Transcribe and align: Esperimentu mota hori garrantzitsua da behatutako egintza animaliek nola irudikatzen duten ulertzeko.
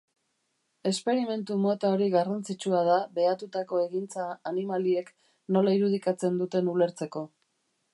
Esperimentu 0.91 1.57
mota 1.65 1.91
hori 1.97 2.07
garrantzitsua 2.15 2.81
da 2.89 2.97
behatutako 3.19 3.85
egintza 3.85 4.27
animaliek 4.55 5.15
nola 5.59 5.79
irudikatzen 5.81 6.45
duten 6.47 6.75
ulertzeko. 6.77 7.29